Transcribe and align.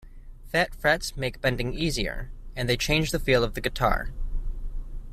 Fat 0.51 0.73
frets 0.73 1.15
make 1.15 1.41
bending 1.41 1.75
easier, 1.75 2.31
and 2.55 2.67
they 2.67 2.75
change 2.75 3.11
the 3.11 3.19
feel 3.19 3.43
of 3.43 3.53
the 3.53 3.61
guitar. 3.61 4.09